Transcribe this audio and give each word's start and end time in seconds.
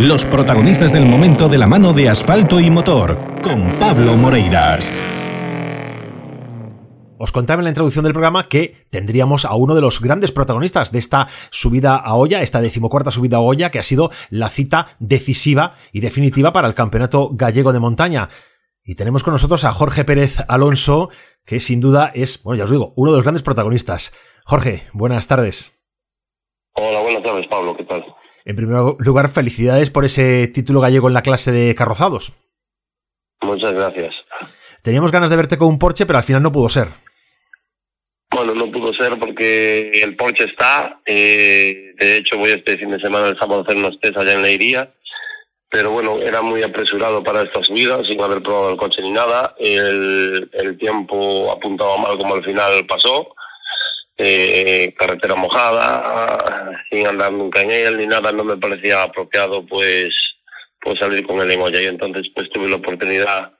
Los 0.00 0.24
protagonistas 0.24 0.92
del 0.92 1.06
momento 1.06 1.48
de 1.48 1.56
la 1.56 1.68
mano 1.68 1.92
de 1.92 2.08
asfalto 2.08 2.58
y 2.58 2.68
motor, 2.68 3.16
con 3.42 3.78
Pablo 3.78 4.16
Moreiras. 4.16 4.92
Os 7.16 7.30
contaba 7.30 7.60
en 7.60 7.64
la 7.64 7.70
introducción 7.70 8.02
del 8.02 8.12
programa 8.12 8.48
que 8.48 8.88
tendríamos 8.90 9.44
a 9.44 9.54
uno 9.54 9.76
de 9.76 9.80
los 9.80 10.00
grandes 10.00 10.32
protagonistas 10.32 10.90
de 10.90 10.98
esta 10.98 11.28
subida 11.50 11.94
a 11.94 12.16
olla, 12.16 12.42
esta 12.42 12.60
decimocuarta 12.60 13.12
subida 13.12 13.36
a 13.36 13.40
olla, 13.40 13.70
que 13.70 13.78
ha 13.78 13.84
sido 13.84 14.10
la 14.30 14.48
cita 14.48 14.96
decisiva 14.98 15.76
y 15.92 16.00
definitiva 16.00 16.52
para 16.52 16.66
el 16.66 16.74
Campeonato 16.74 17.30
Gallego 17.32 17.72
de 17.72 17.78
Montaña. 17.78 18.30
Y 18.82 18.96
tenemos 18.96 19.22
con 19.22 19.32
nosotros 19.32 19.62
a 19.64 19.72
Jorge 19.72 20.04
Pérez 20.04 20.38
Alonso, 20.48 21.08
que 21.46 21.60
sin 21.60 21.78
duda 21.78 22.10
es, 22.12 22.42
bueno, 22.42 22.58
ya 22.58 22.64
os 22.64 22.70
digo, 22.70 22.94
uno 22.96 23.12
de 23.12 23.18
los 23.18 23.24
grandes 23.24 23.44
protagonistas. 23.44 24.12
Jorge, 24.44 24.82
buenas 24.92 25.28
tardes. 25.28 25.80
Hola, 26.72 27.00
buenas 27.00 27.22
tardes, 27.22 27.46
Pablo, 27.46 27.76
¿qué 27.76 27.84
tal? 27.84 28.04
En 28.44 28.56
primer 28.56 28.78
lugar, 28.98 29.28
felicidades 29.28 29.90
por 29.90 30.04
ese 30.04 30.48
título 30.48 30.80
gallego 30.80 31.08
en 31.08 31.14
la 31.14 31.22
clase 31.22 31.50
de 31.50 31.74
carrozados. 31.74 32.34
Muchas 33.40 33.72
gracias. 33.72 34.14
Teníamos 34.82 35.12
ganas 35.12 35.30
de 35.30 35.36
verte 35.36 35.56
con 35.56 35.68
un 35.68 35.78
Porsche, 35.78 36.04
pero 36.04 36.18
al 36.18 36.24
final 36.24 36.42
no 36.42 36.52
pudo 36.52 36.68
ser. 36.68 36.88
Bueno, 38.30 38.54
no 38.54 38.70
pudo 38.70 38.92
ser 38.92 39.18
porque 39.18 39.90
el 40.02 40.16
Porsche 40.16 40.44
está. 40.44 41.00
Eh, 41.06 41.94
de 41.98 42.16
hecho, 42.16 42.36
voy 42.36 42.50
este 42.50 42.76
fin 42.76 42.90
de 42.90 43.00
semana, 43.00 43.28
el 43.28 43.38
sábado, 43.38 43.60
a 43.60 43.62
hacer 43.62 43.76
unos 43.76 43.98
test 44.00 44.16
allá 44.16 44.32
en 44.34 44.42
Leiría. 44.42 44.92
Pero 45.70 45.90
bueno, 45.90 46.18
era 46.18 46.42
muy 46.42 46.62
apresurado 46.62 47.22
para 47.24 47.42
esta 47.42 47.62
subida, 47.62 48.04
sin 48.04 48.20
haber 48.20 48.42
probado 48.42 48.70
el 48.70 48.76
coche 48.76 49.00
ni 49.02 49.10
nada. 49.10 49.54
El, 49.58 50.50
el 50.52 50.78
tiempo 50.78 51.50
apuntaba 51.50 51.96
mal 51.96 52.18
como 52.18 52.34
al 52.34 52.44
final 52.44 52.84
pasó. 52.86 53.34
Eh, 54.16 54.94
carretera 54.96 55.34
mojada, 55.34 56.84
sin 56.88 57.04
andar 57.06 57.32
nunca 57.32 57.62
en 57.62 57.72
él 57.72 57.98
ni 57.98 58.06
nada, 58.06 58.30
no 58.30 58.44
me 58.44 58.56
parecía 58.56 59.02
apropiado 59.02 59.66
pues, 59.66 60.36
pues 60.80 60.98
salir 61.00 61.26
con 61.26 61.50
en 61.50 61.60
olla. 61.60 61.82
Y 61.82 61.86
entonces 61.86 62.30
pues 62.34 62.48
tuve 62.50 62.68
la 62.68 62.76
oportunidad, 62.76 63.52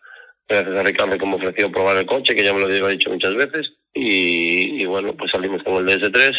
gracias 0.48 0.76
a 0.76 0.82
Ricardo 0.82 1.18
que 1.18 1.26
me 1.26 1.34
ofreció 1.36 1.72
probar 1.72 1.96
el 1.96 2.06
coche, 2.06 2.36
que 2.36 2.44
ya 2.44 2.52
me 2.52 2.60
lo 2.60 2.66
había 2.66 2.86
dicho 2.86 3.10
muchas 3.10 3.34
veces, 3.34 3.72
y, 3.92 4.84
bueno, 4.86 5.14
pues 5.14 5.30
salimos 5.30 5.62
con 5.62 5.88
el 5.88 6.00
DS3 6.00 6.34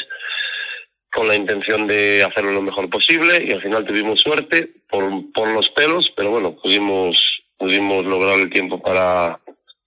con 1.14 1.30
la 1.30 1.36
intención 1.36 1.88
de 1.88 2.24
hacerlo 2.24 2.52
lo 2.52 2.62
mejor 2.62 2.90
posible 2.90 3.42
y 3.42 3.54
al 3.54 3.62
final 3.62 3.86
tuvimos 3.86 4.20
suerte 4.20 4.70
por, 4.90 5.32
por 5.34 5.48
los 5.48 5.70
pelos, 5.70 6.12
pero 6.14 6.30
bueno, 6.30 6.58
pudimos, 6.62 7.42
pudimos 7.58 8.06
lograr 8.06 8.38
el 8.38 8.50
tiempo 8.50 8.82
para, 8.82 9.40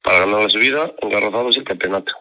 para 0.02 0.20
ganar 0.20 0.44
la 0.44 0.48
subida, 0.48 0.90
engarrozados 1.02 1.58
el 1.58 1.64
campeonato. 1.64 2.14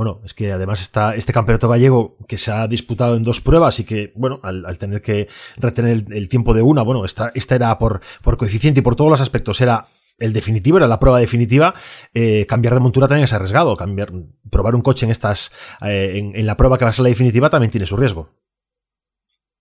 Bueno, 0.00 0.22
es 0.24 0.32
que 0.32 0.50
además 0.50 0.80
está 0.80 1.14
este 1.14 1.34
campeonato 1.34 1.68
gallego 1.68 2.16
que 2.26 2.38
se 2.38 2.50
ha 2.50 2.66
disputado 2.66 3.16
en 3.16 3.22
dos 3.22 3.42
pruebas 3.42 3.80
y 3.80 3.84
que, 3.84 4.12
bueno, 4.14 4.40
al, 4.42 4.78
tener 4.78 5.02
que 5.02 5.28
retener 5.58 6.06
el, 6.10 6.28
tiempo 6.30 6.54
de 6.54 6.62
una, 6.62 6.80
bueno, 6.80 7.04
esta, 7.04 7.30
esta 7.34 7.54
era 7.54 7.76
por, 7.76 8.00
por 8.22 8.38
coeficiente 8.38 8.80
y 8.80 8.82
por 8.82 8.96
todos 8.96 9.10
los 9.10 9.20
aspectos, 9.20 9.60
era 9.60 9.88
el 10.18 10.32
definitivo, 10.32 10.78
era 10.78 10.86
la 10.86 10.98
prueba 10.98 11.20
definitiva, 11.20 11.74
eh, 12.14 12.46
cambiar 12.48 12.72
de 12.72 12.80
montura 12.80 13.08
también 13.08 13.24
es 13.24 13.34
arriesgado. 13.34 13.76
Cambiar, 13.76 14.08
probar 14.50 14.74
un 14.74 14.80
coche 14.80 15.04
en 15.04 15.12
estas, 15.12 15.52
eh, 15.84 16.32
en, 16.34 16.46
la 16.46 16.56
prueba 16.56 16.78
que 16.78 16.86
va 16.86 16.92
a 16.92 16.94
ser 16.94 17.02
la 17.02 17.10
definitiva 17.10 17.50
también 17.50 17.70
tiene 17.70 17.84
su 17.84 17.98
riesgo. 17.98 18.30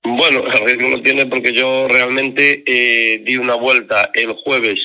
Bueno, 0.05 0.45
el 0.47 0.65
riesgo 0.65 0.87
lo 0.87 1.01
tiene 1.01 1.25
porque 1.25 1.51
yo 1.51 1.89
realmente 1.89 2.63
eh, 2.65 3.21
di 3.25 3.35
una 3.35 3.55
vuelta 3.55 4.09
el 4.13 4.31
jueves, 4.35 4.79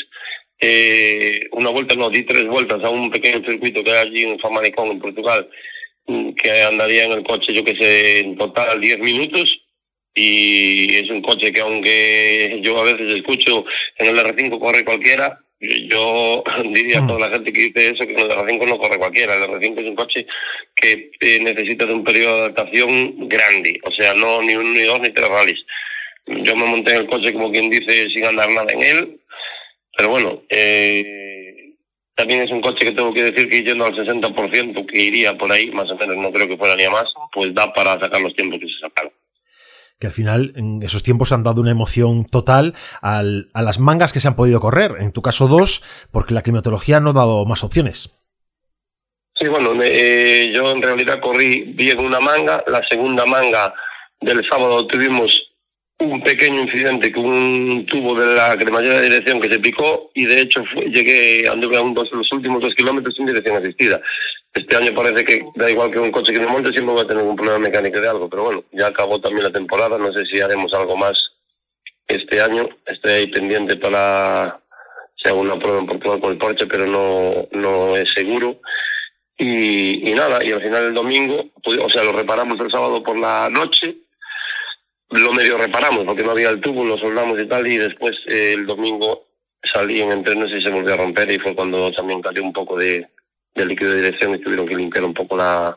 una 1.53 1.71
vuelta 1.71 1.95
no, 1.95 2.11
di 2.11 2.23
tres 2.23 2.47
vueltas 2.47 2.83
a 2.83 2.91
un 2.91 3.11
pequeño 3.11 3.45
circuito 3.45 3.83
que 3.83 3.91
hay 3.93 4.07
allí 4.07 4.23
en 4.23 4.39
Famalicón, 4.39 4.93
en 4.93 5.01
Portugal, 5.01 5.49
mm, 6.07 6.33
que 6.35 6.63
andaría 6.63 7.05
en 7.05 7.13
el 7.13 7.25
coche, 7.25 7.53
yo 7.53 7.65
que 7.65 7.77
sé, 7.77 8.21
en 8.21 8.37
total 8.37 8.81
10 8.81 8.99
minutos. 9.01 9.61
Y 10.17 10.95
es 10.95 11.11
un 11.11 11.23
coche 11.23 11.53
que 11.53 11.61
aunque 11.61 12.61
yo 12.63 12.79
a 12.79 12.85
veces 12.85 13.15
escucho 13.15 13.65
en 13.99 14.07
el 14.07 14.19
R5 14.19 14.61
corre 14.61 14.85
cualquiera, 14.85 15.41
yo 15.61 16.45
diría 16.73 16.99
a 16.99 17.03
mm. 17.03 17.07
toda 17.09 17.21
la 17.21 17.31
gente 17.31 17.53
que 17.53 17.61
dice 17.61 17.91
eso 17.91 18.07
que 18.07 18.15
el 18.15 18.31
R5 18.31 18.69
no 18.69 18.79
corre 18.79 18.99
cualquiera. 18.99 19.35
El 19.37 19.43
R5 19.43 19.81
es 19.81 19.87
un 19.87 19.97
coche 19.97 20.27
que 20.77 21.11
eh, 21.21 21.41
necesita 21.41 21.87
de 21.87 21.95
un 21.95 22.05
periodo 22.05 22.37
de 22.37 22.43
adaptación 22.43 23.29
grande, 23.29 23.81
o 23.83 23.91
sea, 23.91 24.15
no 24.15 24.43
ni 24.43 24.55
uno, 24.55 24.71
ni 24.71 24.83
dos, 24.83 25.01
ni 25.01 25.11
tres 25.11 25.29
rallies. 25.29 25.65
Yo 26.27 26.57
me 26.57 26.65
monté 26.65 26.93
en 26.93 27.03
el 27.03 27.07
coche, 27.07 27.33
como 27.33 27.53
quien 27.53 27.69
dice, 27.69 28.09
sin 28.09 28.25
andar 28.25 28.49
nada 28.51 28.73
en 28.73 28.83
él, 28.83 29.21
pero 29.97 30.11
bueno, 30.11 30.43
eh, 30.49 31.75
también 32.15 32.43
es 32.43 32.51
un 32.51 32.61
coche 32.61 32.85
que 32.85 32.93
tengo 32.93 33.13
que 33.13 33.25
decir 33.25 33.49
que 33.49 33.63
yendo 33.63 33.85
al 33.85 33.95
60%, 33.95 34.87
que 34.87 35.03
iría 35.03 35.37
por 35.37 35.51
ahí, 35.51 35.71
más 35.71 35.91
o 35.91 35.97
menos, 35.97 36.17
no 36.17 36.33
creo 36.33 36.49
que 36.49 36.57
fuera 36.57 36.77
ni 36.77 36.85
a 36.85 36.91
más, 36.91 37.13
pues 37.33 37.55
da 37.55 37.73
para 37.73 37.99
sacar 37.99 38.21
los 38.21 38.35
tiempos 38.35 38.61
que 38.61 38.67
se 38.67 38.81
sacaron 38.81 39.13
que 39.99 40.09
al 40.09 40.13
final 40.13 40.53
en 40.57 40.83
esos 40.83 41.03
tiempos 41.03 41.33
han 41.33 41.45
dado 41.45 41.61
una 41.61 41.71
emoción 41.71 42.27
total 42.27 42.75
al, 43.01 43.49
a 43.55 43.63
las 43.63 43.79
mangas 43.79 44.13
que 44.13 44.21
se 44.21 44.29
han 44.29 44.37
podido 44.37 44.61
correr. 44.61 44.97
En 44.99 45.13
tu 45.13 45.23
caso 45.23 45.47
dos, 45.47 45.83
porque 46.11 46.35
la 46.35 46.43
climatología 46.43 47.01
no 47.01 47.11
ha 47.11 47.15
dado 47.15 47.45
más 47.47 47.65
opciones. 47.65 48.19
Sí, 49.39 49.49
bueno, 49.49 49.73
eh, 49.83 50.53
yo 50.55 50.71
en 50.71 50.83
realidad 50.83 51.21
corrí 51.21 51.73
bien 51.75 51.99
una 51.99 52.21
manga. 52.21 52.63
La 52.67 52.83
segunda 52.87 53.27
manga 53.27 53.75
del 54.21 54.45
sábado 54.49 54.87
tuvimos 54.87 55.54
un 55.99 56.23
pequeño 56.23 56.63
incidente 56.63 57.13
con 57.13 57.25
un 57.25 57.87
tubo 57.87 58.15
de 58.19 58.35
la 58.35 58.57
cremallera 58.57 58.97
de 58.97 59.09
dirección 59.09 59.41
que 59.41 59.49
se 59.49 59.61
picó 59.61 60.11
y 60.15 60.27
de 60.27 60.41
hecho 60.41 60.63
llegué, 60.91 61.49
anduve 61.49 61.77
a 61.77 61.83
un 61.83 61.95
dos, 61.95 62.11
los 62.13 62.31
últimos 62.33 62.61
dos 62.61 62.75
kilómetros 62.75 63.15
sin 63.15 63.27
dirección 63.27 63.57
asistida. 63.57 64.01
Este 64.53 64.77
año 64.77 64.95
parece 64.95 65.25
que 65.25 65.45
da 65.55 65.71
igual 65.71 65.91
que 65.91 65.99
un 65.99 66.13
coche 66.13 66.33
que 66.33 66.41
me 66.41 66.47
monte, 66.47 66.73
siempre 66.73 66.95
voy 66.95 67.05
a 67.05 67.07
tener 67.07 67.23
un 67.23 67.37
problema 67.37 67.59
mecánico 67.59 68.01
de 68.01 68.09
algo, 68.09 68.29
pero 68.29 68.45
bueno, 68.45 68.65
ya 68.73 68.89
acabó 68.89 69.21
también 69.21 69.45
la 69.45 69.53
temporada, 69.53 69.99
no 69.99 70.13
sé 70.13 70.25
si 70.27 70.41
haremos 70.41 70.73
algo 70.75 70.97
más 70.97 71.17
este 72.07 72.41
año, 72.41 72.69
estoy 72.87 73.13
ahí 73.13 73.27
pendiente 73.29 73.77
para 73.77 74.61
si 75.17 75.29
hago 75.29 75.41
una 75.41 75.59
prueba 75.59 75.79
en 75.79 75.87
Portugal 75.87 76.21
con 76.21 76.33
el 76.33 76.39
Porsche, 76.39 76.67
pero 76.67 76.87
no, 76.87 77.49
no 77.53 77.97
es 77.97 78.13
seguro. 78.13 78.61
Y, 79.37 80.09
y 80.09 80.15
nada, 80.15 80.45
y 80.45 80.53
al 80.53 80.63
final 80.63 80.85
el 80.85 80.95
domingo, 80.95 81.47
pues, 81.63 81.79
o 81.79 81.89
sea, 81.89 82.05
lo 82.05 82.13
reparamos 82.13 82.61
el 82.61 82.71
sábado 82.71 83.03
por 83.03 83.17
la 83.17 83.49
noche, 83.51 83.97
lo 85.21 85.33
medio 85.33 85.59
reparamos 85.59 86.05
porque 86.05 86.23
no 86.23 86.33
había 86.33 86.51
el 86.51 86.61
tubo, 86.61 86.85
lo 86.85 86.99
soldamos 86.99 87.39
y 87.39 87.47
tal, 87.47 87.67
y 87.67 87.77
después 87.77 88.17
eh, 88.27 88.53
el 88.55 88.67
domingo 88.67 89.27
salí 89.63 90.01
en 90.01 90.13
entrenos 90.13 90.51
y 90.53 90.61
se 90.61 90.71
volvió 90.71 90.95
a 90.95 90.99
romper 90.99 91.31
y 91.31 91.39
fue 91.39 91.55
cuando 91.55 91.91
también 91.93 92.21
cayó 92.21 92.43
un 92.43 92.53
poco 92.53 92.77
de, 92.77 93.09
de 93.55 93.67
líquido 93.67 93.91
de 93.91 94.03
dirección 94.03 94.35
y 94.35 94.39
tuvieron 94.39 94.67
que 94.67 94.77
limpiar 94.77 95.05
un 95.05 95.15
poco 95.15 95.37
la, 95.37 95.77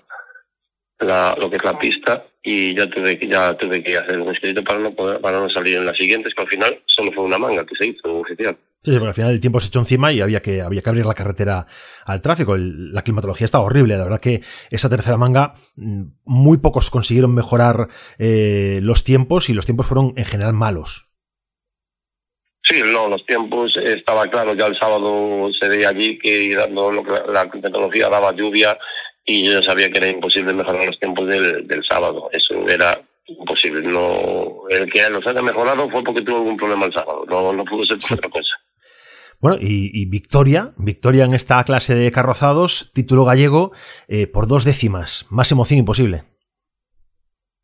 la, 0.99 1.35
lo 1.39 1.49
que 1.49 1.57
es 1.57 1.63
la 1.63 1.77
pista 1.77 2.25
y 2.49 2.73
ya 2.73 2.89
tuve 2.89 3.19
que 3.19 3.27
ya 3.27 3.57
tuve 3.57 3.83
que 3.83 3.97
hacer 3.97 4.21
un 4.21 4.31
escrito 4.31 4.63
para 4.63 4.79
no 4.79 4.95
poder, 4.95 5.19
para 5.19 5.37
no 5.37 5.49
salir 5.49 5.75
en 5.75 5.85
las 5.85 5.97
siguientes 5.97 6.33
que 6.33 6.41
al 6.41 6.47
final 6.47 6.81
solo 6.85 7.11
fue 7.11 7.25
una 7.25 7.37
manga 7.37 7.65
que 7.65 7.75
se 7.75 7.87
hizo 7.87 8.19
oficial. 8.19 8.57
Sí, 8.83 8.93
sí 8.93 8.97
porque 8.97 9.09
al 9.09 9.13
final 9.15 9.31
el 9.31 9.41
tiempo 9.41 9.59
se 9.59 9.67
echó 9.67 9.79
encima 9.79 10.13
y 10.13 10.21
había 10.21 10.41
que 10.41 10.61
había 10.61 10.81
que 10.81 10.87
abrir 10.87 11.05
la 11.05 11.13
carretera 11.13 11.65
al 12.05 12.21
tráfico. 12.21 12.55
La 12.55 13.01
climatología 13.01 13.43
estaba 13.43 13.65
horrible. 13.65 13.97
La 13.97 14.05
verdad 14.05 14.21
que 14.21 14.39
esa 14.71 14.89
tercera 14.89 15.17
manga 15.17 15.55
mm, 15.75 16.03
muy 16.23 16.57
pocos 16.59 16.89
consiguieron 16.89 17.35
mejorar 17.35 17.89
eh, 18.17 18.79
los 18.81 19.03
tiempos 19.03 19.49
y 19.49 19.53
los 19.53 19.65
tiempos 19.65 19.87
fueron 19.87 20.13
en 20.15 20.23
general 20.23 20.53
malos. 20.53 21.09
Sí, 22.63 22.81
no, 22.81 23.09
los 23.09 23.25
tiempos 23.25 23.75
estaba 23.75 24.27
claro, 24.27 24.53
ya 24.53 24.67
el 24.67 24.77
sábado 24.77 25.49
se 25.57 25.67
veía 25.67 25.89
allí 25.89 26.17
que 26.17 26.55
dando 26.55 26.91
lo 26.91 27.03
que 27.03 27.11
la 27.11 27.49
tecnología 27.49 28.09
daba 28.09 28.33
lluvia 28.33 28.77
y 29.27 29.45
yo 29.45 29.59
ya 29.59 29.61
sabía 29.61 29.91
que 29.91 29.99
era 29.99 30.09
imposible 30.09 30.53
mejorar 30.53 30.88
los 30.88 30.99
tiempos 30.99 31.27
del, 31.27 31.67
del 31.67 31.83
sábado, 31.83 32.29
eso 32.31 32.55
era 32.67 32.99
imposible, 33.27 33.81
no 33.81 34.67
el 34.69 34.91
que 34.91 35.07
los 35.09 35.27
haya 35.27 35.41
mejorado 35.41 35.89
fue 35.89 36.03
porque 36.03 36.21
tuvo 36.23 36.38
algún 36.38 36.57
problema 36.57 36.85
el 36.88 36.93
sábado, 36.93 37.25
no, 37.27 37.53
no 37.53 37.65
pudo 37.65 37.83
ser 37.83 37.97
por 37.99 38.17
otra 38.17 38.29
cosa. 38.29 38.57
Bueno, 39.39 39.57
y, 39.61 40.05
victoria, 40.05 40.73
victoria 40.77 41.25
en 41.25 41.35
esta 41.35 41.63
clase 41.63 41.93
de 41.93 42.11
carrozados, 42.11 42.91
título 42.93 43.23
gallego, 43.23 43.71
eh, 44.07 44.25
por 44.25 44.47
dos 44.47 44.65
décimas, 44.65 45.27
más 45.29 45.51
emoción 45.51 45.79
imposible. 45.79 46.23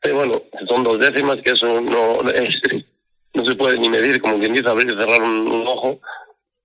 Sí, 0.04 0.12
bueno, 0.12 0.44
son 0.68 0.84
dos 0.84 1.00
décimas, 1.00 1.42
que 1.42 1.52
eso 1.52 1.82
no 1.82 2.30
es, 2.30 2.62
no 3.34 3.44
se 3.44 3.56
puede 3.56 3.80
ni 3.80 3.90
medir, 3.90 4.22
como 4.22 4.38
quien 4.38 4.54
dice, 4.54 4.70
abrir 4.70 4.92
y 4.92 4.96
cerrar 4.96 5.22
un, 5.24 5.66
ojo. 5.66 6.00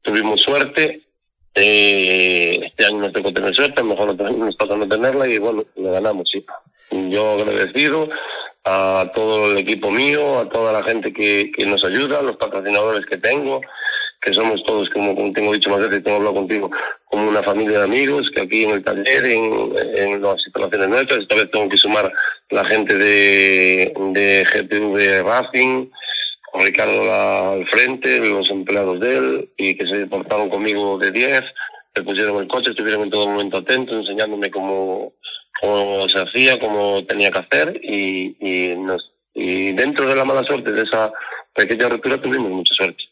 Tuvimos 0.02 0.42
suerte, 0.42 1.07
eh, 1.54 2.60
este 2.64 2.86
año 2.86 2.98
nos 2.98 3.12
tocó 3.12 3.32
tener 3.32 3.54
suerte, 3.54 3.82
mejor 3.82 4.14
nos 4.16 4.56
toca 4.56 4.76
no 4.76 4.88
tenerla 4.88 5.26
y 5.28 5.38
bueno, 5.38 5.64
lo 5.76 5.92
ganamos, 5.92 6.28
sí. 6.30 6.44
Yo 6.90 7.32
agradecido 7.32 8.08
a 8.64 9.10
todo 9.14 9.50
el 9.50 9.58
equipo 9.58 9.90
mío, 9.90 10.38
a 10.38 10.48
toda 10.48 10.72
la 10.72 10.82
gente 10.82 11.12
que, 11.12 11.50
que 11.56 11.66
nos 11.66 11.84
ayuda, 11.84 12.18
a 12.18 12.22
los 12.22 12.36
patrocinadores 12.36 13.06
que 13.06 13.16
tengo, 13.16 13.60
que 14.20 14.32
somos 14.32 14.62
todos, 14.64 14.90
como, 14.90 15.14
tengo 15.32 15.52
dicho 15.52 15.70
más 15.70 15.80
veces, 15.80 16.02
tengo 16.02 16.16
hablado 16.16 16.36
contigo, 16.36 16.70
como 17.06 17.28
una 17.28 17.42
familia 17.42 17.78
de 17.78 17.84
amigos, 17.84 18.30
que 18.30 18.42
aquí 18.42 18.64
en 18.64 18.70
el 18.70 18.84
taller, 18.84 19.24
en, 19.24 19.72
en 19.94 20.22
las 20.22 20.44
instalaciones 20.44 20.88
nuestras, 20.88 21.20
esta 21.20 21.34
vez 21.36 21.50
tengo 21.50 21.68
que 21.68 21.76
sumar 21.76 22.12
la 22.50 22.64
gente 22.64 22.94
de, 22.94 23.92
de 24.12 24.44
GTV 24.44 25.22
Racing, 25.24 25.88
con 26.52 26.62
Ricardo 26.62 27.12
al 27.12 27.66
frente, 27.68 28.18
los 28.20 28.50
empleados 28.50 29.00
de 29.00 29.16
él, 29.16 29.50
y 29.56 29.76
que 29.76 29.86
se 29.86 30.06
portaron 30.06 30.50
conmigo 30.50 30.98
de 30.98 31.10
10, 31.10 31.42
me 31.96 32.02
pusieron 32.02 32.40
el 32.40 32.48
coche, 32.48 32.70
estuvieron 32.70 33.02
en 33.02 33.10
todo 33.10 33.28
momento 33.28 33.58
atentos, 33.58 33.96
enseñándome 33.96 34.50
cómo, 34.50 35.12
cómo 35.60 36.08
se 36.08 36.20
hacía, 36.20 36.58
cómo 36.58 37.04
tenía 37.04 37.30
que 37.30 37.38
hacer, 37.38 37.80
y, 37.82 38.36
y, 38.40 38.74
nos, 38.76 39.12
y 39.34 39.72
dentro 39.72 40.06
de 40.06 40.16
la 40.16 40.24
mala 40.24 40.44
suerte 40.44 40.72
de 40.72 40.82
esa 40.82 41.12
pequeña 41.54 41.88
rotura 41.88 42.20
tuvimos 42.20 42.50
mucha 42.50 42.74
suerte 42.74 43.07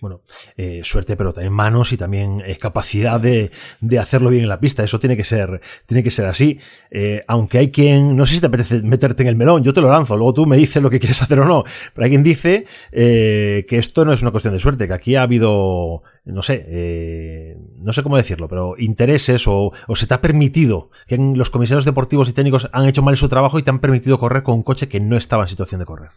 bueno, 0.00 0.22
eh, 0.56 0.80
suerte, 0.82 1.16
pero 1.16 1.32
también 1.32 1.52
manos 1.52 1.92
y 1.92 1.96
también 1.96 2.42
eh, 2.46 2.56
capacidad 2.56 3.20
de, 3.20 3.50
de, 3.80 3.98
hacerlo 3.98 4.30
bien 4.30 4.44
en 4.44 4.48
la 4.48 4.60
pista. 4.60 4.82
Eso 4.82 4.98
tiene 4.98 5.16
que 5.16 5.24
ser, 5.24 5.60
tiene 5.86 6.02
que 6.02 6.10
ser 6.10 6.26
así. 6.26 6.58
Eh, 6.90 7.22
aunque 7.28 7.58
hay 7.58 7.70
quien, 7.70 8.16
no 8.16 8.24
sé 8.24 8.34
si 8.34 8.40
te 8.40 8.46
apetece 8.46 8.82
meterte 8.82 9.22
en 9.22 9.28
el 9.28 9.36
melón, 9.36 9.62
yo 9.62 9.72
te 9.72 9.80
lo 9.80 9.90
lanzo, 9.90 10.16
luego 10.16 10.32
tú 10.32 10.46
me 10.46 10.56
dices 10.56 10.82
lo 10.82 10.88
que 10.88 11.00
quieres 11.00 11.20
hacer 11.22 11.40
o 11.40 11.44
no. 11.44 11.64
Pero 11.94 12.04
hay 12.04 12.10
quien 12.10 12.22
dice 12.22 12.64
que 12.90 13.66
esto 13.70 14.04
no 14.04 14.12
es 14.12 14.22
una 14.22 14.30
cuestión 14.30 14.54
de 14.54 14.60
suerte, 14.60 14.86
que 14.88 14.94
aquí 14.94 15.16
ha 15.16 15.22
habido, 15.22 16.02
no 16.24 16.42
sé, 16.42 17.56
no 17.76 17.92
sé 17.92 18.02
cómo 18.02 18.16
decirlo, 18.16 18.48
pero 18.48 18.76
intereses 18.78 19.46
o, 19.46 19.72
o 19.86 19.96
se 19.96 20.06
te 20.06 20.14
ha 20.14 20.20
permitido 20.20 20.90
que 21.06 21.18
los 21.18 21.50
comisarios 21.50 21.84
deportivos 21.84 22.28
y 22.28 22.32
técnicos 22.32 22.68
han 22.72 22.88
hecho 22.88 23.02
mal 23.02 23.16
su 23.16 23.28
trabajo 23.28 23.58
y 23.58 23.62
te 23.62 23.70
han 23.70 23.80
permitido 23.80 24.18
correr 24.18 24.42
con 24.42 24.54
un 24.54 24.62
coche 24.62 24.88
que 24.88 25.00
no 25.00 25.16
estaba 25.16 25.42
en 25.44 25.48
situación 25.48 25.80
de 25.80 25.84
correr. 25.84 26.10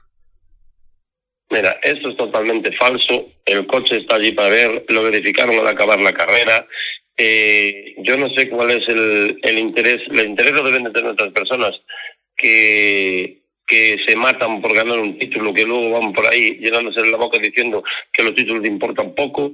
Mira, 1.54 1.80
esto 1.84 2.10
es 2.10 2.18
totalmente 2.18 2.72
falso. 2.72 3.30
El 3.46 3.68
coche 3.68 3.98
está 3.98 4.16
allí 4.16 4.32
para 4.32 4.50
ver, 4.50 4.86
lo 4.88 5.04
verificaron 5.04 5.56
al 5.60 5.68
acabar 5.68 6.02
la 6.02 6.12
carrera. 6.12 6.66
Eh, 7.16 7.94
yo 8.00 8.18
no 8.18 8.28
sé 8.32 8.50
cuál 8.50 8.72
es 8.72 8.88
el, 8.88 9.60
interés. 9.60 10.02
El 10.10 10.26
interés 10.26 10.54
lo 10.54 10.64
deben 10.64 10.86
de 10.86 10.90
tener 10.90 11.12
otras 11.12 11.32
personas 11.32 11.80
que, 12.36 13.44
que 13.68 14.00
se 14.04 14.16
matan 14.16 14.64
por 14.64 14.74
ganar 14.74 14.98
un 14.98 15.20
título, 15.20 15.54
que 15.54 15.64
luego 15.64 15.92
van 15.92 16.12
por 16.12 16.26
ahí 16.26 16.58
llenándose 16.60 17.06
la 17.06 17.18
boca 17.18 17.38
diciendo 17.38 17.84
que 18.12 18.24
los 18.24 18.34
títulos 18.34 18.66
importan 18.66 19.14
poco, 19.14 19.52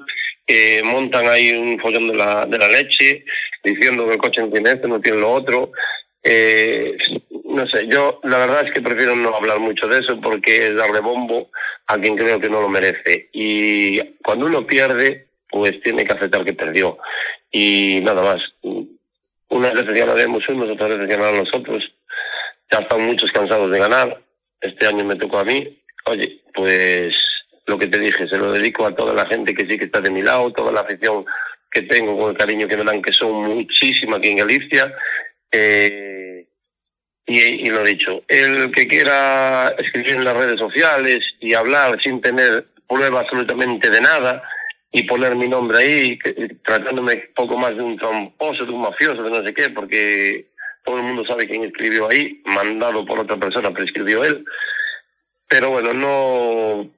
eh, 0.48 0.81
montan 0.86 1.28
ahí 1.28 1.51
un 1.51 1.80
follón 1.81 2.07
de 2.07 2.16
la, 2.16 2.46
de 2.46 2.60
la 2.60 2.69
leche, 2.69 3.25
diciendo 3.62 4.07
que 4.07 4.13
el 4.13 4.19
coche 4.19 4.40
no 4.40 4.50
tiene 4.50 4.72
esto, 4.72 4.88
no 4.88 5.01
tiene 5.01 5.18
lo 5.18 5.34
otro. 5.34 5.74
Eh, 6.24 6.96
no 7.50 7.68
sé, 7.68 7.88
yo 7.88 8.19
la 8.24 8.38
verdad 8.38 8.66
es 8.68 8.72
que 8.72 8.81
prefiero 8.81 9.16
no 9.16 9.36
hablar 9.36 9.60
mucho 9.60 9.88
de 9.88 10.00
eso 10.00 10.19
porque 10.22 10.68
es 10.68 10.75
darle 10.75 11.00
bombo 11.00 11.50
a 11.88 11.98
quien 11.98 12.16
creo 12.16 12.40
que 12.40 12.50
no 12.50 12.62
lo 12.62 12.69
merece. 12.69 13.30
Y 13.34 14.00
cuando 14.24 14.46
uno 14.46 14.66
pierde, 14.68 15.28
pues 15.50 15.81
tiene 15.81 16.06
que 16.06 16.13
aceptar 16.13 16.46
que 16.46 16.54
perdió. 16.54 16.98
Y 17.51 18.00
nada 18.04 18.22
más. 18.22 18.42
Unas 19.51 19.74
veces 19.74 19.96
ganaremos 19.96 20.48
unos, 20.48 20.69
otras 20.69 20.90
veces 20.90 21.07
ganarán 21.07 21.40
los 21.40 21.54
otros. 21.54 21.92
Ya 22.72 22.80
están 22.80 23.01
muchos 23.01 23.31
cansados 23.31 23.72
de 23.72 23.80
ganar. 23.80 24.22
Este 24.62 24.86
año 24.86 25.04
me 25.04 25.16
tocó 25.16 25.40
a 25.40 25.44
mí. 25.44 25.81
Oye, 26.06 26.42
pues 26.54 27.18
lo 27.66 27.80
que 27.80 27.88
te 27.88 27.98
dije, 27.98 28.28
se 28.28 28.38
lo 28.38 28.51
dedico 28.51 28.86
a 28.86 28.96
toda 28.96 29.13
la 29.13 29.25
gente 29.25 29.56
que 29.56 29.66
sí 29.66 29.78
que 29.78 29.86
está 29.86 30.01
de 30.01 30.12
mi 30.12 30.22
lado, 30.22 30.54
toda 30.54 30.72
la 30.72 30.81
afición 30.81 31.25
que 31.72 31.81
tengo, 31.84 32.18
con 32.18 32.31
el 32.31 32.38
cariño 32.38 32.68
que 32.68 32.78
me 32.78 32.84
dan, 32.84 33.01
que 33.01 33.12
son 33.12 33.44
muchísima 33.44 34.18
aquí 34.18 34.30
en 34.30 34.38
Galicia. 34.38 34.94
Eh, 35.51 36.19
y, 37.30 37.68
y, 37.68 37.70
lo 37.70 37.84
dicho, 37.84 38.24
el 38.28 38.72
que 38.72 38.88
quiera 38.88 39.70
escribir 39.78 40.16
en 40.16 40.26
las 40.26 40.36
redes 40.36 40.60
sociales 40.60 41.24
y 41.40 41.54
hablar 41.54 42.02
sin 42.02 42.20
tener 42.22 42.66
prueba 42.88 43.20
absolutamente 43.20 43.90
de 43.90 44.02
nada 44.02 44.44
y 44.92 45.04
poner 45.04 45.36
mi 45.36 45.48
nombre 45.48 45.78
ahí, 45.78 46.20
tratándome 46.66 47.30
poco 47.36 47.56
más 47.58 47.76
de 47.76 47.84
un 47.84 47.98
tramposo, 47.98 48.66
de 48.66 48.72
un 48.72 48.81
mafioso, 48.81 49.22
de 49.22 49.30
no 49.30 49.44
sé 49.44 49.54
qué, 49.54 49.70
porque 49.70 50.48
todo 50.84 50.98
el 50.98 51.04
mundo 51.04 51.24
sabe 51.26 51.48
quién 51.48 51.64
escribió 51.64 52.10
ahí, 52.10 52.42
mandado 52.46 53.06
por 53.06 53.20
otra 53.20 53.38
persona, 53.38 53.72
pero 53.72 53.86
escribió 53.86 54.24
él. 54.24 54.44
Pero 55.48 55.70
bueno, 55.70 55.94
no, 55.94 56.90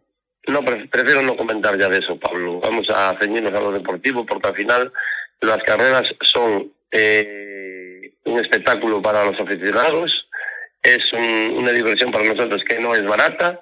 no 0.48 0.66
prefiero 0.89 1.22
no 1.22 1.36
comentar 1.36 1.77
ya 1.77 1.89
de 1.89 2.00
eso, 2.00 2.18
Pablo. 2.18 2.62
Vamos 2.62 2.89
a 2.89 3.18
ceñirnos 3.19 3.54
a 3.54 3.60
lo 3.60 3.72
deportivo, 3.74 4.25
porque 4.25 4.48
al 4.48 4.56
final 4.56 4.94
las 5.42 5.62
carreras 5.63 6.13
son 6.22 6.72
eh, 6.92 8.13
un 8.24 8.39
espectáculo 8.39 9.01
para 9.01 9.25
los 9.25 9.39
aficionados, 9.39 10.20
es 10.83 11.13
una 11.13 11.72
diversión 11.72 12.12
para 12.12 12.25
nosotros 12.25 12.63
que 12.63 12.80
no 12.80 12.95
es 12.95 13.06
barata 13.06 13.60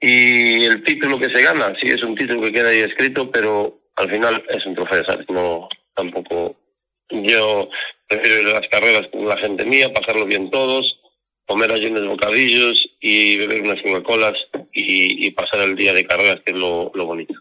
y 0.00 0.64
el 0.64 0.84
título 0.84 1.18
que 1.18 1.30
se 1.30 1.42
gana, 1.42 1.74
sí 1.80 1.88
es 1.88 2.02
un 2.02 2.14
título 2.14 2.42
que 2.42 2.52
queda 2.52 2.68
ahí 2.68 2.80
escrito, 2.80 3.30
pero 3.30 3.80
al 3.96 4.10
final 4.10 4.44
es 4.48 4.64
un 4.66 4.74
trofeo, 4.74 5.04
¿sabes? 5.04 5.28
No, 5.28 5.68
tampoco. 5.94 6.56
Yo 7.10 7.68
prefiero 8.06 8.42
ir 8.42 8.48
a 8.48 8.60
las 8.60 8.68
carreras 8.68 9.08
con 9.08 9.26
la 9.26 9.38
gente 9.38 9.64
mía, 9.64 9.92
pasarlo 9.92 10.26
bien 10.26 10.50
todos, 10.50 11.00
comer 11.46 11.72
allí 11.72 11.86
unos 11.86 12.06
bocadillos 12.08 12.88
y 13.00 13.38
beber 13.38 13.62
unas 13.62 13.80
Coca-Colas 13.82 14.34
y, 14.72 15.26
y, 15.26 15.30
pasar 15.30 15.60
el 15.60 15.76
día 15.76 15.92
de 15.92 16.06
carreras, 16.06 16.40
que 16.44 16.52
es 16.52 16.58
lo, 16.58 16.90
lo 16.94 17.06
bonito. 17.06 17.34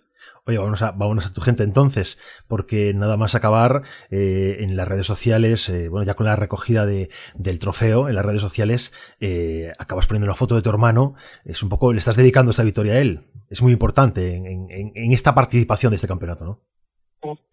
Oye, 0.48 0.60
vamos 0.60 0.82
a, 0.82 0.92
vámonos 0.92 1.26
a 1.26 1.34
tu 1.34 1.42
gente 1.42 1.64
entonces, 1.64 2.20
porque 2.48 2.94
nada 2.94 3.18
más 3.18 3.34
acabar 3.34 3.82
eh, 4.12 4.58
en 4.60 4.76
las 4.76 4.88
redes 4.88 5.08
sociales, 5.08 5.68
eh, 5.70 5.90
bueno, 5.90 6.06
ya 6.06 6.14
con 6.14 6.28
la 6.28 6.36
recogida 6.36 6.86
de, 6.86 7.10
del 7.34 7.58
trofeo 7.58 8.10
en 8.10 8.16
las 8.16 8.26
redes 8.26 8.42
sociales, 8.42 8.94
eh, 9.20 9.72
acabas 9.80 10.06
poniendo 10.06 10.28
una 10.28 10.36
foto 10.36 10.56
de 10.56 10.62
tu 10.62 10.70
hermano, 10.70 11.16
es 11.46 11.64
un 11.64 11.70
poco, 11.70 11.94
le 11.94 12.00
estás 12.00 12.16
dedicando 12.16 12.52
esta 12.52 12.64
victoria 12.64 12.94
a 12.94 13.02
él. 13.02 13.22
Es 13.50 13.62
muy 13.62 13.74
importante 13.74 14.36
en 14.36 15.12
esta 15.12 15.34
participación 15.34 15.92
de 15.92 15.96
este 15.96 16.08
campeonato, 16.08 16.46
¿no? 16.46 16.62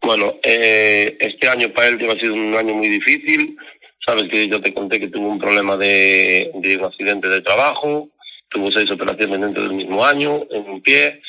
Bueno, 0.02 0.34
eh, 0.42 1.16
este 1.18 1.48
año 1.48 1.72
para 1.72 1.88
él 1.88 2.10
ha 2.10 2.20
sido 2.20 2.34
un 2.34 2.54
año 2.54 2.74
muy 2.74 2.88
difícil. 2.88 3.56
Sabes 4.04 4.28
que 4.30 4.48
yo 4.48 4.60
te 4.60 4.74
conté 4.74 4.98
que 4.98 5.08
tuvo 5.08 5.28
un 5.28 5.38
problema 5.38 5.76
de, 5.76 6.50
de 6.54 6.76
un 6.76 6.84
accidente 6.84 7.28
de 7.28 7.40
trabajo, 7.40 8.10
tuvo 8.50 8.70
seis 8.70 8.90
operaciones 8.90 9.40
dentro 9.40 9.62
del 9.62 9.74
mismo 9.74 10.04
año, 10.04 10.42
en 10.50 10.68
un 10.68 10.82
pie 10.82 11.22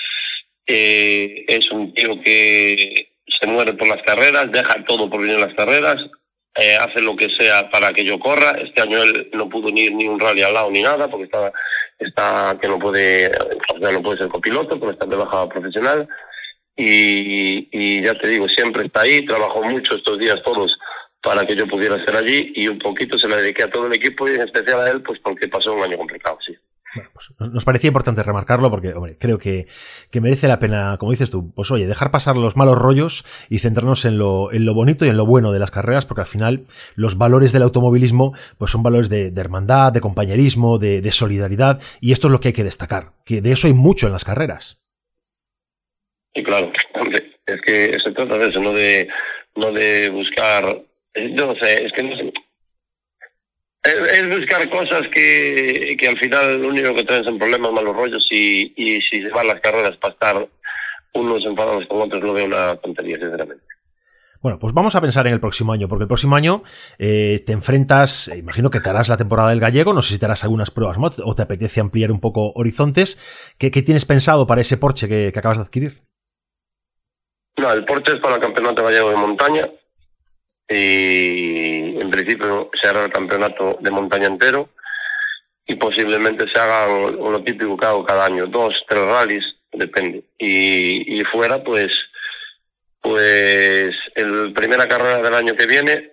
eh, 0.68 1.46
es 1.48 1.72
un 1.72 1.94
tío 1.94 2.22
que 2.22 3.14
se 3.28 3.48
muere 3.48 3.74
por 3.74 3.88
las 3.88 4.02
carreras, 4.04 4.52
deja 4.52 4.84
todo 4.86 5.10
por 5.10 5.22
venir 5.22 5.38
a 5.38 5.48
las 5.48 5.56
carreras, 5.56 6.06
eh, 6.56 6.76
hace 6.76 7.02
lo 7.02 7.16
que 7.16 7.30
sea 7.30 7.70
para 7.70 7.94
que 7.94 8.06
yo 8.06 8.20
corra. 8.20 8.52
Este 8.52 8.82
año 8.82 9.02
él 9.02 9.30
no 9.34 9.50
pudo 9.50 9.72
ni 9.72 9.82
ir 9.82 9.94
ni 9.94 10.08
un 10.08 10.20
rally 10.20 10.44
al 10.44 10.54
lado 10.54 10.72
ni 10.72 10.82
nada 10.82 11.10
porque 11.10 11.26
está, 11.26 11.52
está 12.00 12.58
que 12.62 12.68
no 12.68 12.80
puede, 12.80 13.32
o 13.70 13.92
no 13.92 14.04
puede 14.04 14.20
ser 14.20 14.28
copiloto, 14.28 14.80
porque 14.80 14.94
está 14.94 15.06
de 15.06 15.16
baja 15.16 15.50
profesional. 15.50 16.08
Y, 16.76 17.68
y 17.72 18.02
ya 18.04 18.16
te 18.16 18.28
digo, 18.28 18.48
siempre 18.50 18.86
está 18.86 19.02
ahí, 19.02 19.26
trabajó 19.26 19.64
mucho 19.64 19.96
estos 19.96 20.18
días 20.18 20.42
todos 20.44 20.78
para 21.22 21.46
que 21.48 21.56
yo 21.56 21.68
pudiera 21.68 21.96
estar 21.96 22.16
allí 22.18 22.52
y 22.56 22.68
un 22.68 22.78
poquito 22.80 23.18
se 23.18 23.28
le 23.28 23.38
dediqué 23.38 23.64
a 23.64 23.70
todo 23.70 23.88
el 23.88 23.94
equipo 23.94 24.28
y 24.28 24.36
en 24.36 24.42
especial 24.42 24.82
a 24.82 24.92
él, 24.92 25.02
pues 25.02 25.20
porque 25.20 25.48
pasó 25.48 25.74
un 25.74 25.84
año 25.84 25.98
complicado, 25.98 26.38
sí. 26.46 26.54
Bueno, 26.96 27.10
pues 27.14 27.32
nos 27.52 27.66
parecía 27.66 27.88
importante 27.88 28.22
remarcarlo 28.22 28.70
porque, 28.70 28.94
hombre, 28.94 29.18
creo 29.20 29.40
que, 29.40 29.68
que, 30.12 30.22
merece 30.22 30.48
la 30.48 30.60
pena, 30.60 30.98
como 31.00 31.12
dices 31.12 31.32
tú, 31.32 31.52
pues 31.54 31.72
oye, 31.72 31.88
dejar 31.88 32.12
pasar 32.12 32.38
los 32.38 32.56
malos 32.56 32.78
rollos 32.78 33.26
y 33.50 33.60
centrarnos 33.60 34.06
en 34.06 34.18
lo, 34.18 34.52
en 34.52 34.66
lo 34.66 34.74
bonito 34.74 35.06
y 35.06 35.10
en 35.10 35.18
lo 35.18 35.26
bueno 35.26 35.52
de 35.52 35.60
las 35.60 35.72
carreras, 35.72 36.06
porque 36.06 36.22
al 36.22 36.28
final 36.28 36.66
los 36.96 37.18
valores 37.18 37.52
del 37.52 37.64
automovilismo 37.64 38.34
pues 38.58 38.72
son 38.72 38.84
valores 38.84 39.10
de, 39.10 39.34
hermandad, 39.36 39.92
de 39.92 40.02
compañerismo, 40.02 40.78
de, 40.78 41.12
solidaridad, 41.12 41.82
y 42.00 42.12
esto 42.12 42.28
es 42.28 42.32
lo 42.32 42.40
que 42.40 42.50
hay 42.50 42.54
que 42.54 42.64
destacar, 42.64 43.12
que 43.26 43.42
de 43.42 43.52
eso 43.52 43.68
hay 43.68 43.74
mucho 43.74 44.08
en 44.08 44.14
las 44.14 44.26
carreras. 44.26 44.82
Sí, 46.36 46.44
claro, 46.44 46.72
es 47.46 47.62
que 47.62 48.00
se 48.00 48.12
trata 48.12 48.38
de 48.38 48.50
eso, 48.50 48.60
no 48.60 48.74
de, 48.74 49.08
no 49.56 49.72
de 49.72 50.10
buscar, 50.10 50.82
yo 51.16 51.48
no 51.48 51.56
sé, 51.56 51.86
es 51.86 51.94
que 51.94 52.04
no 52.04 52.16
sé, 52.16 52.34
es, 53.84 54.30
buscar 54.30 54.70
cosas 54.70 55.08
que, 55.10 55.96
que 56.00 56.08
al 56.08 56.18
final 56.18 56.62
lo 56.62 56.70
único 56.70 56.96
que 56.96 57.04
traen 57.04 57.24
son 57.24 57.38
problemas, 57.38 57.72
malos 57.72 57.96
rollos 57.96 58.26
y, 58.32 58.74
y 58.76 59.02
si 59.02 59.22
se 59.22 59.30
van 59.30 59.48
las 59.48 59.60
carreras 59.62 59.98
para 59.98 60.14
estar 60.14 60.48
unos 61.14 61.46
enfadados 61.46 61.86
con 61.88 62.02
otros 62.02 62.24
lo 62.24 62.34
veo 62.34 62.46
una 62.46 62.76
tontería, 62.78 63.18
sinceramente. 63.18 63.64
Bueno, 64.42 64.60
pues 64.60 64.74
vamos 64.74 64.94
a 64.96 65.00
pensar 65.00 65.26
en 65.28 65.34
el 65.34 65.40
próximo 65.40 65.72
año, 65.72 65.88
porque 65.88 66.04
el 66.04 66.08
próximo 66.10 66.36
año 66.36 66.64
eh, 67.00 67.42
te 67.46 67.54
enfrentas, 67.54 68.28
eh, 68.28 68.38
imagino 68.38 68.70
que 68.70 68.82
te 68.82 68.90
harás 68.90 69.08
la 69.08 69.16
temporada 69.16 69.50
del 69.50 69.62
gallego, 69.62 69.94
no 69.94 70.02
sé 70.02 70.16
si 70.16 70.20
te 70.20 70.26
harás 70.26 70.44
algunas 70.44 70.70
pruebas 70.70 70.98
más 70.98 71.22
o 71.24 71.34
te 71.34 71.44
apetece 71.44 71.80
ampliar 71.80 72.12
un 72.12 72.20
poco 72.20 72.52
horizontes. 72.56 73.18
¿Qué, 73.58 73.72
qué 73.72 73.82
tienes 73.82 74.04
pensado 74.04 74.46
para 74.46 74.60
ese 74.60 74.76
Porsche 74.76 75.08
que, 75.08 75.32
que, 75.32 75.40
acabas 75.40 75.60
de 75.60 75.64
adquirir? 75.64 76.02
No, 77.56 77.72
el 77.72 77.86
Porsche 77.86 78.16
es 78.16 78.20
para 78.20 78.36
el 78.36 78.42
campeonato 78.42 78.84
gallego 78.84 79.12
de 79.12 79.16
montaña 79.16 79.70
y 80.74 82.00
en 82.00 82.10
principio 82.10 82.70
se 82.80 82.88
hará 82.88 83.06
el 83.06 83.12
campeonato 83.12 83.78
de 83.80 83.92
montaña 83.92 84.28
entero 84.28 84.70
y 85.66 85.76
posiblemente 85.76 86.46
se 86.52 86.60
haga 86.60 86.88
lo 86.88 87.44
típico 87.44 87.78
que 87.78 87.86
hago 87.86 88.06
cada 88.06 88.26
año, 88.26 88.48
dos, 88.48 88.84
tres 88.88 89.06
rallies, 89.06 89.56
depende. 89.72 90.24
Y, 90.38 91.24
fuera, 91.26 91.64
pues, 91.64 91.92
pues, 93.02 93.96
el 94.16 94.54
primera 94.54 94.88
carrera 94.88 95.22
del 95.22 95.34
año 95.34 95.56
que 95.56 95.66
viene, 95.66 96.12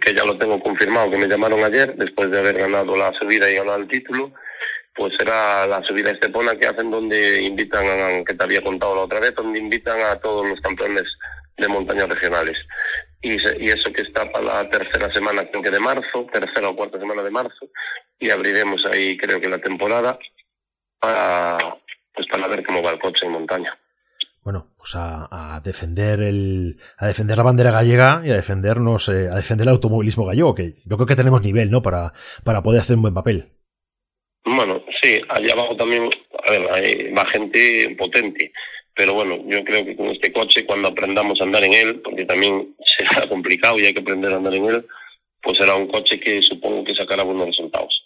que 0.00 0.14
ya 0.14 0.24
lo 0.24 0.36
tengo 0.36 0.60
confirmado, 0.60 1.10
que 1.10 1.16
me 1.16 1.28
llamaron 1.28 1.64
ayer, 1.64 1.96
después 1.96 2.30
de 2.30 2.38
haber 2.38 2.58
ganado 2.58 2.96
la 2.96 3.12
subida 3.14 3.50
y 3.50 3.54
ganado 3.54 3.78
el 3.78 3.88
título, 3.88 4.32
pues 4.94 5.16
será 5.16 5.66
la 5.66 5.82
subida 5.82 6.10
Estepona 6.10 6.56
que 6.56 6.68
hacen 6.68 6.90
donde 6.90 7.42
invitan, 7.42 7.86
a, 7.86 8.24
que 8.24 8.34
te 8.34 8.44
había 8.44 8.62
contado 8.62 8.94
la 8.94 9.02
otra 9.02 9.20
vez, 9.20 9.34
donde 9.34 9.58
invitan 9.58 10.00
a 10.02 10.16
todos 10.16 10.46
los 10.46 10.60
campeones 10.60 11.04
de 11.56 11.68
montañas 11.68 12.08
regionales 12.08 12.58
y, 13.24 13.64
y, 13.64 13.68
eso 13.70 13.92
que 13.92 14.02
está 14.02 14.30
para 14.30 14.62
la 14.62 14.70
tercera 14.70 15.12
semana 15.12 15.48
creo 15.48 15.62
que 15.62 15.70
de 15.70 15.80
marzo, 15.80 16.26
tercera 16.32 16.68
o 16.68 16.76
cuarta 16.76 16.98
semana 16.98 17.22
de 17.22 17.30
marzo, 17.30 17.68
y 18.18 18.30
abriremos 18.30 18.84
ahí 18.86 19.16
creo 19.16 19.40
que 19.40 19.48
la 19.48 19.58
temporada 19.58 20.18
para 21.00 21.58
pues 22.14 22.26
para 22.28 22.46
ver 22.46 22.64
cómo 22.64 22.82
va 22.82 22.92
el 22.92 23.00
coche 23.00 23.26
en 23.26 23.32
montaña. 23.32 23.76
Bueno, 24.42 24.74
pues 24.76 24.94
a, 24.94 25.56
a 25.56 25.60
defender 25.60 26.20
el, 26.20 26.76
a 26.98 27.06
defender 27.06 27.36
la 27.38 27.42
bandera 27.42 27.70
gallega 27.70 28.22
y 28.24 28.30
a 28.30 28.36
defendernos, 28.36 29.08
eh, 29.08 29.28
a 29.30 29.36
defender 29.36 29.66
el 29.66 29.72
automovilismo 29.72 30.26
gallego, 30.26 30.54
que 30.54 30.74
yo 30.84 30.96
creo 30.96 31.06
que 31.06 31.16
tenemos 31.16 31.42
nivel, 31.42 31.70
¿no? 31.70 31.80
Para, 31.80 32.12
para 32.44 32.62
poder 32.62 32.82
hacer 32.82 32.96
un 32.96 33.02
buen 33.02 33.14
papel. 33.14 33.48
Bueno, 34.44 34.82
sí, 35.02 35.18
allá 35.30 35.54
abajo 35.54 35.74
también 35.76 36.10
a 36.46 36.50
ver, 36.50 37.16
va 37.16 37.24
gente 37.26 37.96
potente. 37.98 38.52
Pero 38.94 39.14
bueno, 39.14 39.38
yo 39.46 39.64
creo 39.64 39.84
que 39.84 39.96
con 39.96 40.06
este 40.08 40.32
coche, 40.32 40.64
cuando 40.64 40.88
aprendamos 40.88 41.40
a 41.40 41.44
andar 41.44 41.64
en 41.64 41.74
él, 41.74 42.00
porque 42.00 42.24
también 42.24 42.74
será 42.96 43.28
complicado 43.28 43.78
y 43.78 43.86
hay 43.86 43.94
que 43.94 44.00
aprender 44.00 44.32
a 44.32 44.36
andar 44.36 44.54
en 44.54 44.66
él, 44.66 44.84
pues 45.42 45.58
será 45.58 45.74
un 45.74 45.88
coche 45.88 46.18
que 46.20 46.40
supongo 46.42 46.84
que 46.84 46.94
sacará 46.94 47.22
buenos 47.22 47.46
resultados. 47.46 48.03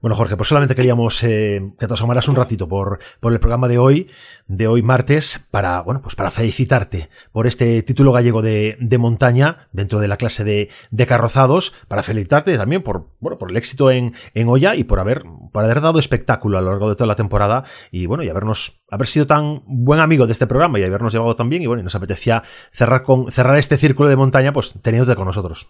Bueno, 0.00 0.14
Jorge, 0.14 0.36
pues 0.36 0.48
solamente 0.48 0.74
queríamos 0.74 1.22
eh, 1.24 1.72
que 1.78 1.86
te 1.86 1.94
asomaras 1.94 2.28
un 2.28 2.36
ratito 2.36 2.68
por, 2.68 2.98
por 3.20 3.32
el 3.32 3.40
programa 3.40 3.68
de 3.68 3.78
hoy, 3.78 4.08
de 4.46 4.68
hoy 4.68 4.82
martes, 4.82 5.46
para, 5.50 5.80
bueno, 5.80 6.02
pues 6.02 6.14
para 6.14 6.30
felicitarte 6.30 7.08
por 7.32 7.46
este 7.46 7.82
título 7.82 8.12
gallego 8.12 8.42
de, 8.42 8.76
de 8.80 8.98
montaña 8.98 9.68
dentro 9.72 9.98
de 9.98 10.08
la 10.08 10.16
clase 10.16 10.44
de, 10.44 10.68
de, 10.90 11.06
carrozados, 11.06 11.72
para 11.88 12.02
felicitarte 12.02 12.56
también 12.56 12.82
por, 12.82 13.08
bueno, 13.20 13.38
por 13.38 13.50
el 13.50 13.56
éxito 13.56 13.90
en, 13.90 14.14
en 14.34 14.48
Olla 14.48 14.74
y 14.74 14.84
por 14.84 15.00
haber, 15.00 15.24
por 15.52 15.64
haber 15.64 15.80
dado 15.80 15.98
espectáculo 15.98 16.58
a 16.58 16.60
lo 16.60 16.70
largo 16.70 16.88
de 16.88 16.96
toda 16.96 17.08
la 17.08 17.16
temporada 17.16 17.64
y 17.90 18.06
bueno, 18.06 18.22
y 18.22 18.28
habernos, 18.28 18.82
haber 18.90 19.06
sido 19.06 19.26
tan 19.26 19.62
buen 19.66 20.00
amigo 20.00 20.26
de 20.26 20.32
este 20.32 20.46
programa 20.46 20.78
y 20.78 20.84
habernos 20.84 21.12
llevado 21.12 21.34
tan 21.36 21.48
bien 21.48 21.62
y 21.62 21.66
bueno, 21.66 21.80
y 21.80 21.84
nos 21.84 21.94
apetecía 21.94 22.42
cerrar 22.72 23.02
con, 23.02 23.30
cerrar 23.32 23.56
este 23.56 23.76
círculo 23.76 24.08
de 24.08 24.16
montaña, 24.16 24.52
pues 24.52 24.74
teniéndote 24.82 25.16
con 25.16 25.26
nosotros. 25.26 25.68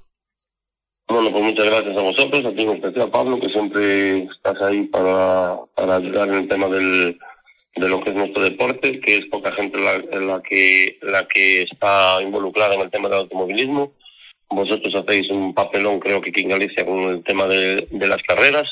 Bueno, 1.08 1.30
pues 1.30 1.44
muchas 1.44 1.66
gracias 1.66 1.96
a 1.96 2.00
vosotros, 2.00 2.44
a 2.44 2.52
ti 2.52 2.62
en 2.62 2.70
especial 2.70 3.10
Pablo, 3.10 3.38
que 3.38 3.48
siempre 3.48 4.24
estás 4.24 4.60
ahí 4.60 4.82
para, 4.84 5.56
para 5.76 5.96
ayudar 5.96 6.28
en 6.28 6.34
el 6.34 6.48
tema 6.48 6.66
del, 6.68 7.16
de 7.76 7.88
lo 7.88 8.02
que 8.02 8.10
es 8.10 8.16
nuestro 8.16 8.42
deporte, 8.42 9.00
que 9.00 9.16
es 9.16 9.26
poca 9.26 9.52
gente 9.52 9.78
la, 9.78 9.98
la 9.98 10.42
que 10.42 10.98
la 11.02 11.28
que 11.28 11.62
está 11.62 12.20
involucrada 12.20 12.74
en 12.74 12.80
el 12.80 12.90
tema 12.90 13.08
del 13.08 13.18
automovilismo. 13.18 13.92
Vosotros 14.48 14.94
hacéis 14.94 15.30
un 15.30 15.54
papelón, 15.54 16.00
creo 16.00 16.20
que 16.20 16.30
aquí 16.30 16.42
en 16.42 16.50
Galicia, 16.50 16.84
con 16.84 16.98
el 17.04 17.22
tema 17.22 17.46
de, 17.46 17.86
de 17.90 18.06
las 18.06 18.22
carreras, 18.24 18.68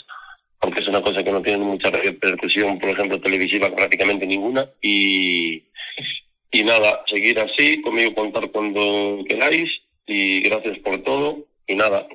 porque 0.61 0.81
es 0.81 0.89
una 0.89 1.03
cosa 1.03 1.23
que 1.23 1.33
no 1.33 1.43
tiene 1.43 1.65
mucha 1.65 1.91
repercusión, 1.91 2.79
por 2.79 2.91
ejemplo, 2.91 3.21
televisiva, 3.21 3.75
prácticamente 3.75 4.27
ninguna. 4.27 4.69
Y, 4.83 5.63
y 6.51 6.65
nada, 6.65 7.03
seguir 7.07 7.39
así, 7.39 7.81
conmigo 7.83 8.15
contar 8.15 8.51
cuando 8.51 9.25
queráis, 9.29 9.71
y 10.07 10.41
gracias 10.41 10.79
por 10.79 11.03
todo. 11.03 11.39
Y 11.67 11.75
nada, 11.77 12.07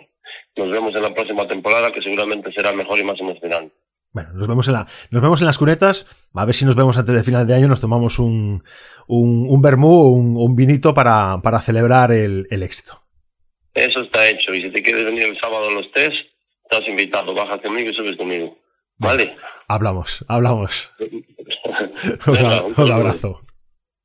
nos 0.60 0.72
vemos 0.72 0.96
en 0.96 1.02
la 1.02 1.14
próxima 1.14 1.48
temporada, 1.48 1.92
que 1.92 2.02
seguramente 2.02 2.52
será 2.52 2.72
mejor 2.74 3.00
y 3.00 3.04
más 3.04 3.20
emocionante. 3.20 3.74
Bueno, 4.12 4.30
nos 4.34 4.48
vemos 4.48 4.68
en 4.68 4.74
la, 4.74 4.88
nos 5.12 5.22
vemos 5.22 5.42
en 5.42 5.48
las 5.48 5.58
cunetas. 5.58 6.06
A 6.34 6.46
ver 6.46 6.56
si 6.56 6.66
nos 6.66 6.76
vemos 6.76 6.98
antes 6.98 7.16
de 7.16 7.24
final 7.24 7.46
de 7.46 7.54
año. 7.54 7.68
Nos 7.68 7.80
tomamos 7.80 8.20
un, 8.20 8.62
un, 9.08 9.46
un 9.48 9.62
vermú, 9.62 10.14
un, 10.14 10.36
un 10.36 10.56
vinito 10.56 10.94
para, 10.94 11.40
para 11.44 11.62
celebrar 11.62 12.12
el, 12.12 12.48
el, 12.50 12.64
éxito. 12.64 13.02
Eso 13.74 14.02
está 14.02 14.28
hecho. 14.28 14.54
Y 14.54 14.64
si 14.64 14.72
te 14.72 14.82
quieres 14.82 15.06
venir 15.06 15.26
el 15.26 15.40
sábado 15.40 15.70
a 15.70 15.72
los 15.72 15.92
test, 15.92 16.18
estás 16.64 16.88
invitado. 16.88 17.36
Baja 17.36 17.62
conmigo 17.62 17.92
y 17.92 17.94
subes 17.94 18.18
conmigo. 18.18 18.58
¿Vale? 18.98 19.36
Hablamos, 19.68 20.26
hablamos. 20.28 20.92
un, 21.00 22.74
un 22.84 22.92
abrazo. 22.92 23.42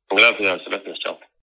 Gracias, 0.09 0.61
gracias. 0.69 0.99
Chao. 0.99 1.24